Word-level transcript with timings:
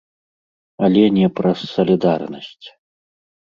Але 0.87 1.03
не 1.17 1.27
праз 1.41 1.59
салідарнасць. 1.73 2.67